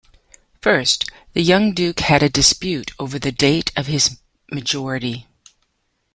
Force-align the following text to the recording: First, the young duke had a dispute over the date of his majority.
First, 0.63 1.11
the 1.33 1.43
young 1.43 1.75
duke 1.75 1.99
had 1.99 2.23
a 2.23 2.27
dispute 2.27 2.89
over 2.97 3.19
the 3.19 3.31
date 3.31 3.71
of 3.77 3.85
his 3.85 4.17
majority. 4.51 5.27